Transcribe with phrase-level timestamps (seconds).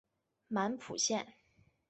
[0.47, 1.35] 满浦线